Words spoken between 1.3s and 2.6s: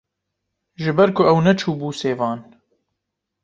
ew neçûbû sêvan